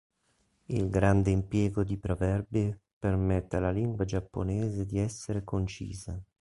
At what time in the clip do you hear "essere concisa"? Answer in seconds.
4.97-6.19